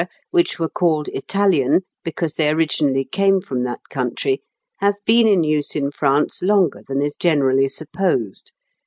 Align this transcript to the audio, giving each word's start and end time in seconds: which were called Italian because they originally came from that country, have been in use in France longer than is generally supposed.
which 0.31 0.57
were 0.57 0.67
called 0.67 1.09
Italian 1.09 1.81
because 2.03 2.33
they 2.33 2.49
originally 2.49 3.05
came 3.05 3.39
from 3.39 3.63
that 3.65 3.81
country, 3.91 4.41
have 4.79 4.95
been 5.05 5.27
in 5.27 5.43
use 5.43 5.75
in 5.75 5.91
France 5.91 6.41
longer 6.41 6.81
than 6.87 7.03
is 7.03 7.15
generally 7.15 7.67
supposed. 7.69 8.51